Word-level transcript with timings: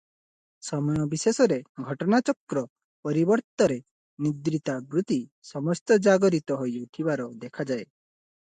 ସମୟ 0.67 1.01
ବିଶେଷରେ 1.11 1.57
ଘଟନାଚକ୍ର 1.89 2.63
ପରିବର୍ତ୍ତରେ 3.09 3.77
ନିଦ୍ରିତା 4.29 4.79
ବୃତ୍ତି 4.95 5.19
ସମସ୍ତ 5.51 5.99
ଜାଗରିତ 6.09 6.59
ହୋଇ 6.63 6.83
ଉଠିବାର 6.87 7.31
ଦେଖାଯାଏ। 7.47 7.87